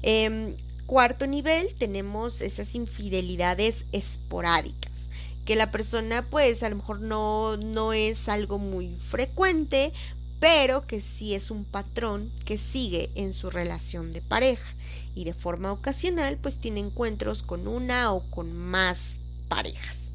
Em, 0.02 0.56
cuarto 0.88 1.28
nivel 1.28 1.74
tenemos 1.78 2.42
esas 2.42 2.74
infidelidades 2.74 3.86
esporádicas 3.92 5.10
que 5.50 5.56
la 5.56 5.72
persona 5.72 6.24
pues 6.30 6.62
a 6.62 6.70
lo 6.70 6.76
mejor 6.76 7.02
no, 7.02 7.58
no 7.58 7.92
es 7.92 8.30
algo 8.30 8.60
muy 8.60 8.96
frecuente, 9.10 9.94
pero 10.40 10.86
que 10.86 11.02
sí 11.02 11.34
es 11.34 11.50
un 11.50 11.66
patrón 11.66 12.32
que 12.46 12.60
sigue 12.60 13.10
en 13.16 13.34
su 13.34 13.50
relación 13.50 14.14
de 14.14 14.22
pareja 14.22 14.68
y 15.16 15.24
de 15.24 15.34
forma 15.34 15.72
ocasional 15.72 16.38
pues 16.38 16.56
tiene 16.56 16.82
encuentros 16.82 17.42
con 17.42 17.68
una 17.68 18.14
o 18.14 18.22
con 18.30 18.56
más 18.56 19.16
parejas. 19.48 20.09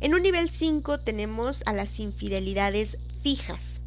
En 0.00 0.14
un 0.14 0.22
nivel 0.22 0.50
5 0.50 1.00
tenemos 1.00 1.62
a 1.66 1.72
las 1.72 1.98
infidelidades 1.98 2.98
fijas. 3.22 3.80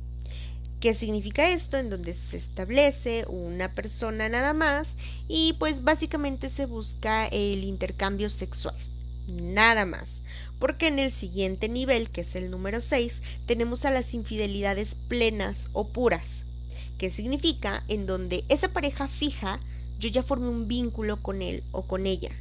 ¿Qué 0.80 0.96
significa 0.96 1.50
esto? 1.50 1.78
En 1.78 1.90
donde 1.90 2.16
se 2.16 2.38
establece 2.38 3.26
una 3.28 3.74
persona 3.74 4.30
nada 4.30 4.54
más 4.54 4.96
y 5.28 5.54
pues 5.60 5.84
básicamente 5.84 6.50
se 6.50 6.66
busca 6.66 7.28
el 7.28 7.64
intercambio 7.64 8.30
sexual. 8.30 8.76
Nada 9.28 9.86
más. 9.86 10.22
Porque 10.60 10.88
en 10.88 11.00
el 11.00 11.12
siguiente 11.12 11.70
nivel, 11.70 12.10
que 12.10 12.22
es 12.22 12.36
el 12.36 12.50
número 12.50 12.82
6, 12.82 13.22
tenemos 13.46 13.86
a 13.86 13.92
las 13.92 14.14
infidelidades 14.14 14.96
plenas 15.08 15.68
o 15.74 15.90
puras. 15.90 16.44
¿Qué 16.98 17.12
significa? 17.12 17.84
En 17.90 18.06
donde 18.06 18.44
esa 18.50 18.70
pareja 18.70 19.08
fija, 19.08 19.60
yo 20.00 20.10
ya 20.10 20.24
formé 20.24 20.50
un 20.50 20.68
vínculo 20.68 21.22
con 21.22 21.42
él 21.42 21.64
o 21.72 21.84
con 21.84 22.08
ella 22.08 22.32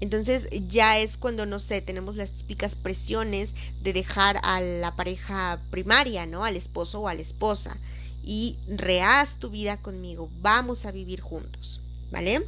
entonces 0.00 0.48
ya 0.68 0.98
es 0.98 1.16
cuando, 1.16 1.46
no 1.46 1.58
sé, 1.58 1.80
tenemos 1.80 2.16
las 2.16 2.30
típicas 2.30 2.74
presiones 2.74 3.54
de 3.82 3.92
dejar 3.92 4.38
a 4.42 4.60
la 4.60 4.94
pareja 4.96 5.60
primaria, 5.70 6.26
¿no? 6.26 6.44
Al 6.44 6.56
esposo 6.56 7.00
o 7.00 7.08
a 7.08 7.14
la 7.14 7.22
esposa. 7.22 7.78
Y 8.22 8.56
rehaz 8.68 9.36
tu 9.38 9.50
vida 9.50 9.76
conmigo, 9.76 10.28
vamos 10.40 10.84
a 10.84 10.90
vivir 10.90 11.20
juntos. 11.20 11.80
¿vale? 12.10 12.42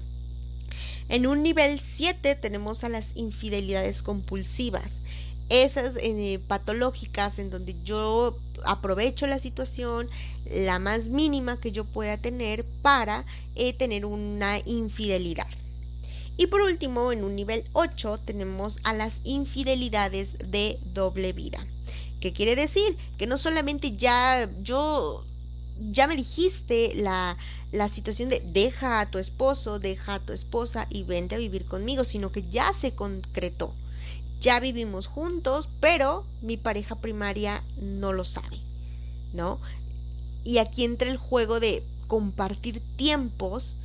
En 1.08 1.26
un 1.26 1.42
nivel 1.42 1.80
7 1.80 2.34
tenemos 2.36 2.84
a 2.84 2.88
las 2.88 3.16
infidelidades 3.16 4.02
compulsivas, 4.02 5.00
esas 5.48 5.96
eh, 5.96 6.40
patológicas 6.46 7.38
en 7.38 7.50
donde 7.50 7.74
yo 7.82 8.36
aprovecho 8.64 9.26
la 9.26 9.38
situación, 9.38 10.08
la 10.50 10.78
más 10.78 11.08
mínima 11.08 11.58
que 11.58 11.72
yo 11.72 11.84
pueda 11.84 12.18
tener 12.18 12.64
para 12.82 13.24
eh, 13.54 13.72
tener 13.72 14.04
una 14.04 14.58
infidelidad. 14.66 15.46
Y 16.38 16.46
por 16.46 16.60
último, 16.60 17.10
en 17.10 17.24
un 17.24 17.34
nivel 17.34 17.64
8 17.72 18.20
tenemos 18.24 18.78
a 18.84 18.94
las 18.94 19.20
infidelidades 19.24 20.38
de 20.38 20.78
doble 20.94 21.32
vida. 21.32 21.66
¿Qué 22.20 22.32
quiere 22.32 22.54
decir? 22.54 22.96
Que 23.18 23.26
no 23.26 23.38
solamente 23.38 23.96
ya 23.96 24.48
yo, 24.62 25.24
ya 25.90 26.06
me 26.06 26.14
dijiste 26.14 26.94
la, 26.94 27.36
la 27.72 27.88
situación 27.88 28.28
de 28.28 28.40
deja 28.40 29.00
a 29.00 29.10
tu 29.10 29.18
esposo, 29.18 29.80
deja 29.80 30.14
a 30.14 30.20
tu 30.20 30.32
esposa 30.32 30.86
y 30.90 31.02
vente 31.02 31.34
a 31.34 31.38
vivir 31.38 31.64
conmigo, 31.66 32.04
sino 32.04 32.30
que 32.30 32.48
ya 32.48 32.72
se 32.72 32.92
concretó. 32.92 33.74
Ya 34.40 34.60
vivimos 34.60 35.08
juntos, 35.08 35.68
pero 35.80 36.24
mi 36.40 36.56
pareja 36.56 36.94
primaria 36.94 37.64
no 37.82 38.12
lo 38.12 38.24
sabe, 38.24 38.58
¿no? 39.32 39.58
Y 40.44 40.58
aquí 40.58 40.84
entra 40.84 41.10
el 41.10 41.16
juego 41.16 41.58
de 41.58 41.82
compartir 42.06 42.80
tiempos 42.96 43.76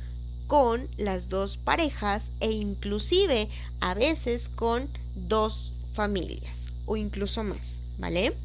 con 0.54 0.86
las 0.98 1.28
dos 1.28 1.56
parejas 1.56 2.30
e 2.38 2.52
inclusive 2.52 3.48
a 3.80 3.92
veces 3.94 4.48
con 4.48 4.88
dos 5.16 5.72
familias 5.94 6.68
o 6.86 6.96
incluso 6.96 7.42
más, 7.42 7.80
¿vale? 7.98 8.36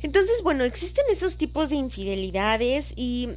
Entonces, 0.00 0.42
bueno, 0.42 0.64
existen 0.64 1.04
esos 1.12 1.36
tipos 1.36 1.68
de 1.68 1.74
infidelidades 1.74 2.94
y 2.96 3.28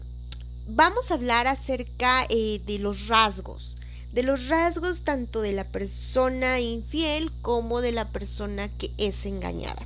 vamos 0.69 1.11
a 1.11 1.15
hablar 1.15 1.47
acerca 1.47 2.25
eh, 2.29 2.61
de 2.65 2.79
los 2.79 3.07
rasgos, 3.07 3.75
de 4.13 4.23
los 4.23 4.47
rasgos 4.47 5.01
tanto 5.01 5.41
de 5.41 5.51
la 5.51 5.65
persona 5.65 6.61
infiel 6.61 7.33
como 7.41 7.81
de 7.81 7.91
la 7.91 8.07
persona 8.07 8.69
que 8.69 8.91
es 8.97 9.25
engañada. 9.25 9.85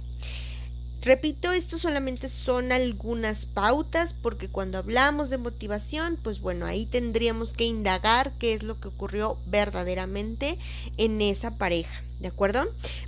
Repito, 1.01 1.51
esto 1.51 1.79
solamente 1.79 2.29
son 2.29 2.71
algunas 2.71 3.47
pautas 3.47 4.13
porque 4.13 4.49
cuando 4.49 4.77
hablamos 4.77 5.31
de 5.31 5.39
motivación, 5.39 6.15
pues 6.21 6.39
bueno, 6.41 6.67
ahí 6.67 6.85
tendríamos 6.85 7.53
que 7.53 7.63
indagar 7.63 8.33
qué 8.37 8.53
es 8.53 8.61
lo 8.61 8.79
que 8.79 8.89
ocurrió 8.89 9.37
verdaderamente 9.47 10.59
en 10.97 11.19
esa 11.21 11.57
pareja, 11.57 12.03
¿de 12.19 12.27
acuerdo? 12.27 12.67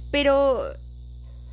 Pero 0.09 0.73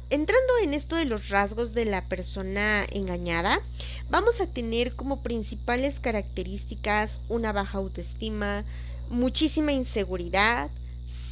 entrando 0.09 0.55
en 0.63 0.73
esto 0.73 0.97
de 0.97 1.05
los 1.05 1.29
rasgos 1.29 1.75
de 1.75 1.85
la 1.85 2.07
persona 2.07 2.87
engañada, 2.91 3.61
vamos 4.09 4.41
a 4.41 4.47
tener 4.47 4.95
como 4.95 5.23
principales 5.23 6.01
características 6.01 7.21
una 7.29 7.53
baja 7.53 7.77
autoestima, 7.77 8.65
muchísima 9.11 9.73
inseguridad, 9.73 10.71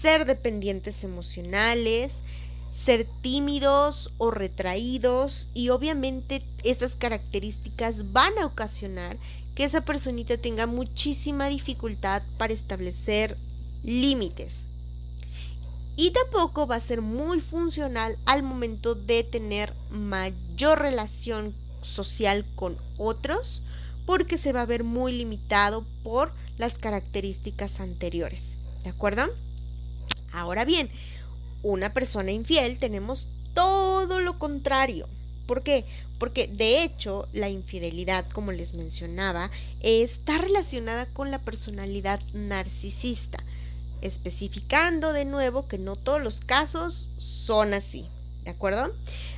ser 0.02 0.26
dependientes 0.26 1.02
emocionales, 1.02 2.22
ser 2.72 3.06
tímidos 3.22 4.10
o 4.18 4.30
retraídos 4.30 5.48
y 5.54 5.70
obviamente 5.70 6.42
estas 6.64 6.94
características 6.94 8.12
van 8.12 8.38
a 8.38 8.46
ocasionar 8.46 9.16
que 9.54 9.64
esa 9.64 9.80
personita 9.80 10.36
tenga 10.36 10.66
muchísima 10.66 11.48
dificultad 11.48 12.22
para 12.36 12.52
establecer 12.52 13.36
límites. 13.82 14.62
Y 15.96 16.12
tampoco 16.12 16.68
va 16.68 16.76
a 16.76 16.80
ser 16.80 17.02
muy 17.02 17.40
funcional 17.40 18.16
al 18.24 18.44
momento 18.44 18.94
de 18.94 19.24
tener 19.24 19.72
mayor 19.90 20.78
relación 20.78 21.54
social 21.82 22.44
con 22.54 22.76
otros 22.98 23.62
porque 24.06 24.38
se 24.38 24.52
va 24.52 24.62
a 24.62 24.66
ver 24.66 24.84
muy 24.84 25.12
limitado 25.12 25.84
por 26.04 26.32
las 26.56 26.78
características 26.78 27.80
anteriores. 27.80 28.56
¿De 28.84 28.90
acuerdo? 28.90 29.26
Ahora 30.32 30.64
bien, 30.64 30.88
una 31.62 31.92
persona 31.92 32.30
infiel 32.30 32.78
tenemos 32.78 33.26
todo 33.54 34.20
lo 34.20 34.38
contrario. 34.38 35.08
¿Por 35.46 35.62
qué? 35.62 35.84
Porque 36.18 36.46
de 36.46 36.82
hecho 36.82 37.28
la 37.32 37.48
infidelidad, 37.48 38.26
como 38.28 38.52
les 38.52 38.74
mencionaba, 38.74 39.50
está 39.80 40.38
relacionada 40.38 41.06
con 41.06 41.30
la 41.30 41.38
personalidad 41.38 42.20
narcisista, 42.32 43.42
especificando 44.02 45.12
de 45.12 45.24
nuevo 45.24 45.68
que 45.68 45.78
no 45.78 45.96
todos 45.96 46.22
los 46.22 46.40
casos 46.40 47.08
son 47.16 47.74
así. 47.74 48.06
¿De 48.48 48.52
acuerdo? 48.52 48.94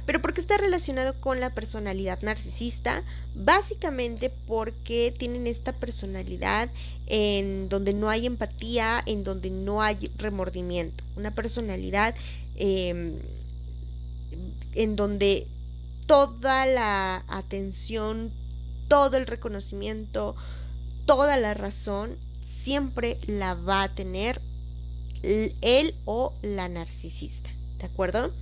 Pero 0.06 0.22
¿por 0.22 0.32
qué 0.34 0.40
está 0.40 0.56
relacionado 0.56 1.14
con 1.14 1.40
la 1.40 1.50
personalidad 1.50 2.22
narcisista? 2.22 3.02
Básicamente 3.34 4.30
porque 4.46 5.12
tienen 5.18 5.48
esta 5.48 5.72
personalidad 5.72 6.68
en 7.08 7.68
donde 7.68 7.92
no 7.92 8.08
hay 8.08 8.26
empatía, 8.26 9.02
en 9.04 9.24
donde 9.24 9.50
no 9.50 9.82
hay 9.82 10.12
remordimiento. 10.16 11.02
Una 11.16 11.32
personalidad 11.32 12.14
em, 12.54 13.16
en 14.76 14.94
donde 14.94 15.48
toda 16.06 16.66
la 16.66 17.24
atención, 17.26 18.30
todo 18.86 19.16
el 19.16 19.26
reconocimiento, 19.26 20.36
toda 21.04 21.36
la 21.36 21.54
razón 21.54 22.16
siempre 22.44 23.18
la 23.26 23.54
va 23.54 23.82
a 23.82 23.88
tener 23.88 24.40
él 25.24 25.96
o 26.04 26.32
la 26.42 26.68
narcisista. 26.68 27.50
¿De 27.80 27.86
acuerdo? 27.86 28.32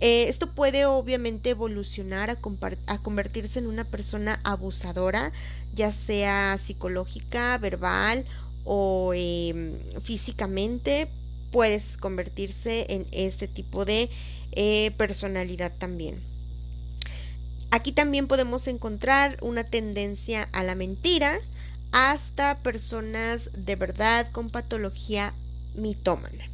Eh, 0.00 0.26
esto 0.28 0.50
puede 0.50 0.86
obviamente 0.86 1.50
evolucionar 1.50 2.30
a, 2.30 2.98
convertirse 2.98 3.58
en 3.58 3.66
una 3.66 3.84
persona 3.84 4.40
abusadora, 4.44 5.32
ya 5.74 5.92
sea 5.92 6.58
psicológica, 6.58 7.56
verbal 7.58 8.24
o 8.64 9.12
em, 9.14 9.74
físicamente, 10.02 11.08
puedes 11.52 11.96
convertirse 11.96 12.86
en 12.88 13.06
este 13.12 13.46
tipo 13.46 13.84
de 13.84 14.10
eh, 14.52 14.90
personalidad 14.96 15.72
también. 15.78 16.20
Aquí 17.70 17.92
también 17.92 18.28
podemos 18.28 18.68
encontrar 18.68 19.36
una 19.40 19.64
tendencia 19.64 20.48
a 20.52 20.62
la 20.62 20.74
mentira 20.74 21.40
hasta 21.92 22.58
personas 22.58 23.50
de 23.52 23.76
verdad 23.76 24.30
con 24.32 24.50
patología 24.50 25.34
mitómana. 25.74 26.53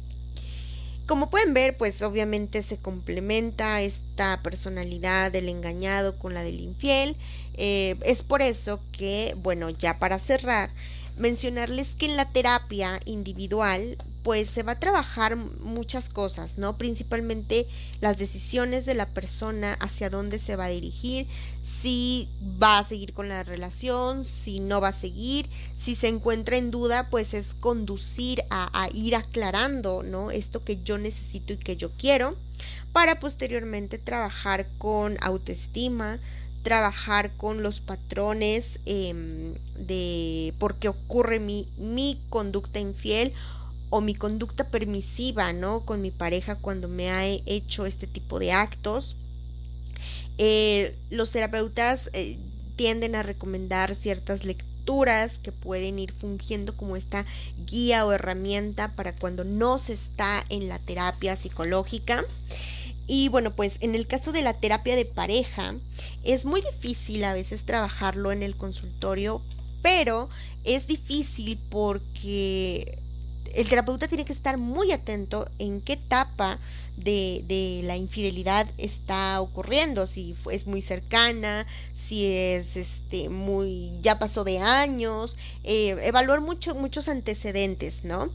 Como 1.11 1.29
pueden 1.29 1.53
ver, 1.53 1.75
pues 1.75 2.01
obviamente 2.03 2.63
se 2.63 2.77
complementa 2.77 3.81
esta 3.81 4.39
personalidad 4.41 5.29
del 5.29 5.49
engañado 5.49 6.17
con 6.17 6.33
la 6.33 6.41
del 6.41 6.61
infiel. 6.61 7.17
Eh, 7.55 7.97
es 8.05 8.23
por 8.23 8.41
eso 8.41 8.79
que, 8.93 9.35
bueno, 9.35 9.69
ya 9.71 9.99
para 9.99 10.19
cerrar, 10.19 10.69
mencionarles 11.17 11.95
que 11.95 12.05
en 12.05 12.15
la 12.15 12.29
terapia 12.29 13.01
individual 13.03 13.97
pues 14.23 14.49
se 14.49 14.63
va 14.63 14.73
a 14.73 14.79
trabajar 14.79 15.35
muchas 15.35 16.09
cosas, 16.09 16.57
¿no? 16.57 16.77
Principalmente 16.77 17.67
las 18.01 18.17
decisiones 18.17 18.85
de 18.85 18.93
la 18.93 19.07
persona 19.07 19.73
hacia 19.79 20.09
dónde 20.09 20.39
se 20.39 20.55
va 20.55 20.65
a 20.65 20.69
dirigir, 20.69 21.27
si 21.61 22.27
va 22.61 22.77
a 22.77 22.83
seguir 22.83 23.13
con 23.13 23.29
la 23.29 23.43
relación, 23.43 24.23
si 24.23 24.59
no 24.59 24.79
va 24.79 24.89
a 24.89 24.93
seguir, 24.93 25.47
si 25.75 25.95
se 25.95 26.07
encuentra 26.07 26.57
en 26.57 26.71
duda, 26.71 27.09
pues 27.09 27.33
es 27.33 27.53
conducir 27.53 28.43
a, 28.49 28.69
a 28.79 28.89
ir 28.93 29.15
aclarando, 29.15 30.03
¿no? 30.03 30.29
Esto 30.29 30.63
que 30.63 30.81
yo 30.83 30.97
necesito 30.97 31.53
y 31.53 31.57
que 31.57 31.77
yo 31.77 31.89
quiero, 31.91 32.35
para 32.91 33.19
posteriormente 33.19 33.97
trabajar 33.97 34.67
con 34.77 35.17
autoestima, 35.21 36.19
trabajar 36.63 37.31
con 37.37 37.63
los 37.63 37.79
patrones 37.79 38.79
em, 38.85 39.53
de 39.77 40.53
por 40.59 40.75
qué 40.75 40.89
ocurre 40.89 41.39
mi, 41.39 41.67
mi 41.77 42.19
conducta 42.29 42.79
infiel 42.79 43.33
o 43.91 44.01
mi 44.01 44.15
conducta 44.15 44.63
permisiva, 44.63 45.53
¿no? 45.53 45.81
Con 45.81 46.01
mi 46.01 46.09
pareja 46.09 46.55
cuando 46.55 46.87
me 46.87 47.11
ha 47.11 47.27
hecho 47.27 47.85
este 47.85 48.07
tipo 48.07 48.39
de 48.39 48.53
actos. 48.53 49.15
Eh, 50.37 50.95
los 51.11 51.31
terapeutas 51.31 52.09
eh, 52.13 52.37
tienden 52.77 53.15
a 53.15 53.21
recomendar 53.21 53.93
ciertas 53.93 54.43
lecturas 54.45 55.39
que 55.39 55.51
pueden 55.51 55.99
ir 55.99 56.13
fungiendo 56.13 56.75
como 56.75 56.95
esta 56.95 57.25
guía 57.67 58.05
o 58.05 58.13
herramienta 58.13 58.95
para 58.95 59.13
cuando 59.13 59.43
no 59.43 59.77
se 59.77 59.93
está 59.93 60.45
en 60.49 60.69
la 60.69 60.79
terapia 60.79 61.35
psicológica. 61.35 62.23
Y 63.07 63.27
bueno, 63.27 63.51
pues 63.51 63.75
en 63.81 63.93
el 63.93 64.07
caso 64.07 64.31
de 64.31 64.41
la 64.41 64.53
terapia 64.53 64.95
de 64.95 65.03
pareja, 65.03 65.75
es 66.23 66.45
muy 66.45 66.61
difícil 66.61 67.25
a 67.25 67.33
veces 67.33 67.63
trabajarlo 67.63 68.31
en 68.31 68.41
el 68.41 68.55
consultorio, 68.55 69.41
pero 69.81 70.29
es 70.63 70.87
difícil 70.87 71.59
porque 71.69 72.99
el 73.55 73.67
terapeuta 73.67 74.07
tiene 74.07 74.25
que 74.25 74.33
estar 74.33 74.57
muy 74.57 74.91
atento 74.91 75.47
en 75.59 75.81
qué 75.81 75.93
etapa 75.93 76.59
de, 76.97 77.43
de, 77.47 77.81
la 77.83 77.97
infidelidad 77.97 78.67
está 78.77 79.41
ocurriendo, 79.41 80.07
si 80.07 80.35
es 80.51 80.67
muy 80.67 80.81
cercana, 80.81 81.65
si 81.95 82.27
es 82.27 82.75
este 82.75 83.29
muy 83.29 83.91
ya 84.01 84.19
pasó 84.19 84.43
de 84.43 84.59
años, 84.59 85.35
eh, 85.63 85.97
evaluar 86.03 86.41
mucho, 86.41 86.75
muchos 86.75 87.07
antecedentes, 87.07 88.03
¿no? 88.03 88.29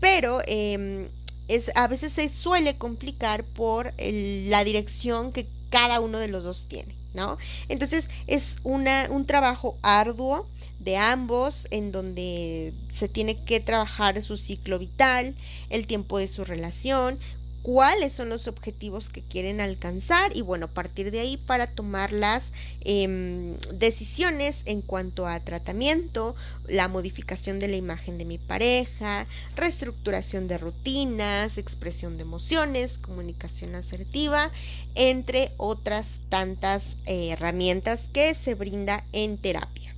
Pero 0.00 0.40
eh, 0.46 1.08
es, 1.48 1.70
a 1.74 1.86
veces 1.88 2.12
se 2.12 2.28
suele 2.28 2.76
complicar 2.76 3.44
por 3.44 3.92
la 3.98 4.64
dirección 4.64 5.32
que 5.32 5.46
cada 5.70 6.00
uno 6.00 6.18
de 6.18 6.28
los 6.28 6.44
dos 6.44 6.66
tiene, 6.68 6.94
¿no? 7.14 7.38
Entonces 7.68 8.08
es 8.26 8.58
una, 8.62 9.08
un 9.10 9.26
trabajo 9.26 9.76
arduo 9.82 10.46
de 10.86 10.96
ambos 10.96 11.66
en 11.72 11.90
donde 11.90 12.72
se 12.92 13.08
tiene 13.08 13.36
que 13.44 13.58
trabajar 13.58 14.22
su 14.22 14.36
ciclo 14.36 14.78
vital, 14.78 15.34
el 15.68 15.88
tiempo 15.88 16.16
de 16.18 16.28
su 16.28 16.44
relación, 16.44 17.18
cuáles 17.62 18.12
son 18.12 18.28
los 18.28 18.46
objetivos 18.46 19.08
que 19.08 19.22
quieren 19.22 19.60
alcanzar 19.60 20.36
y 20.36 20.42
bueno, 20.42 20.68
partir 20.68 21.10
de 21.10 21.18
ahí 21.18 21.36
para 21.36 21.66
tomar 21.66 22.12
las 22.12 22.52
em, 22.82 23.56
decisiones 23.74 24.62
en 24.66 24.80
cuanto 24.80 25.26
a 25.26 25.40
tratamiento, 25.40 26.36
la 26.68 26.86
modificación 26.86 27.58
de 27.58 27.66
la 27.66 27.74
imagen 27.74 28.16
de 28.16 28.24
mi 28.24 28.38
pareja, 28.38 29.26
reestructuración 29.56 30.46
de 30.46 30.58
rutinas, 30.58 31.58
expresión 31.58 32.16
de 32.16 32.22
emociones, 32.22 32.98
comunicación 32.98 33.74
asertiva, 33.74 34.52
entre 34.94 35.50
otras 35.56 36.20
tantas 36.28 36.94
eh, 37.06 37.30
herramientas 37.32 38.06
que 38.12 38.36
se 38.36 38.54
brinda 38.54 39.02
en 39.12 39.36
terapia. 39.38 39.95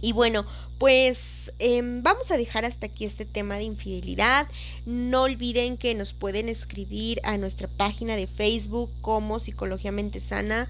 Y 0.00 0.12
bueno, 0.12 0.46
pues 0.78 1.52
em, 1.58 2.02
vamos 2.02 2.30
a 2.30 2.36
dejar 2.36 2.64
hasta 2.64 2.86
aquí 2.86 3.04
este 3.04 3.24
tema 3.24 3.56
de 3.56 3.64
infidelidad. 3.64 4.46
No 4.86 5.22
olviden 5.22 5.76
que 5.76 5.94
nos 5.94 6.12
pueden 6.12 6.48
escribir 6.48 7.20
a 7.24 7.36
nuestra 7.36 7.68
página 7.68 8.16
de 8.16 8.26
Facebook 8.26 8.90
como 9.00 9.40
Psicología 9.40 9.92
Mente 9.92 10.20
Sana 10.20 10.68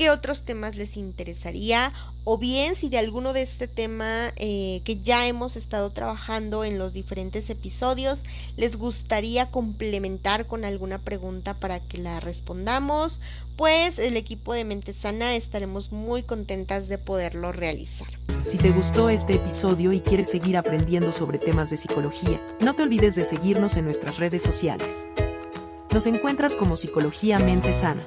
qué 0.00 0.08
otros 0.08 0.46
temas 0.46 0.76
les 0.76 0.96
interesaría 0.96 1.92
o 2.24 2.38
bien 2.38 2.74
si 2.74 2.88
de 2.88 2.96
alguno 2.96 3.34
de 3.34 3.42
este 3.42 3.68
tema 3.68 4.32
eh, 4.36 4.80
que 4.86 4.98
ya 4.98 5.26
hemos 5.26 5.56
estado 5.56 5.90
trabajando 5.90 6.64
en 6.64 6.78
los 6.78 6.94
diferentes 6.94 7.50
episodios 7.50 8.20
les 8.56 8.76
gustaría 8.76 9.50
complementar 9.50 10.46
con 10.46 10.64
alguna 10.64 10.96
pregunta 10.96 11.52
para 11.52 11.80
que 11.80 11.98
la 11.98 12.18
respondamos, 12.18 13.20
pues 13.56 13.98
el 13.98 14.16
equipo 14.16 14.54
de 14.54 14.64
Mente 14.64 14.94
Sana 14.94 15.34
estaremos 15.36 15.92
muy 15.92 16.22
contentas 16.22 16.88
de 16.88 16.96
poderlo 16.96 17.52
realizar. 17.52 18.08
Si 18.46 18.56
te 18.56 18.70
gustó 18.70 19.10
este 19.10 19.34
episodio 19.34 19.92
y 19.92 20.00
quieres 20.00 20.30
seguir 20.30 20.56
aprendiendo 20.56 21.12
sobre 21.12 21.38
temas 21.38 21.68
de 21.68 21.76
psicología, 21.76 22.40
no 22.60 22.74
te 22.74 22.84
olvides 22.84 23.16
de 23.16 23.26
seguirnos 23.26 23.76
en 23.76 23.84
nuestras 23.84 24.16
redes 24.16 24.42
sociales. 24.42 25.06
Nos 25.92 26.06
encuentras 26.06 26.56
como 26.56 26.76
Psicología 26.76 27.38
Mente 27.38 27.74
Sana. 27.74 28.06